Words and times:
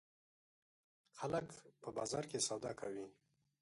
خلک 1.17 1.45
په 1.81 1.89
بازار 1.97 2.23
کې 2.31 2.39
سودا 2.47 2.71
کوي. 2.81 3.05